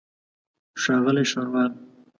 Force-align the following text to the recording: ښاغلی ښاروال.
ښاغلی 0.81 1.25
ښاروال. 1.31 1.71